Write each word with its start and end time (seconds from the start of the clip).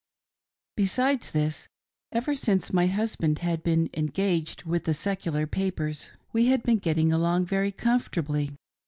Besides 0.75 1.29
this, 1.29 1.67
ever 2.11 2.35
since 2.35 2.73
my 2.73 2.87
husband 2.87 3.37
had 3.37 3.61
been 3.61 3.87
engaged 3.93 4.63
with 4.63 4.85
the 4.85 4.95
secular 4.95 5.45
papers, 5.45 6.09
we 6.33 6.47
had 6.47 6.63
been 6.63 6.79
getting 6.79 7.13
along 7.13 7.45
very 7.45 7.71
comfortably. 7.71 8.55